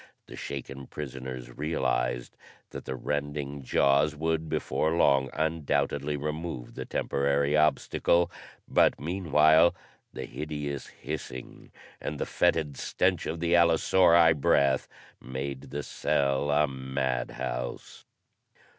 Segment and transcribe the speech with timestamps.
[0.25, 2.35] The shaken prisoners realized
[2.71, 8.31] that the rending jaws would before long undoubtedly remove the temporary obstacle;
[8.67, 9.75] but meanwhile
[10.11, 14.87] the hideous hissing and the fetid stench of the allosauri breath
[15.21, 18.03] made the cell a mad house.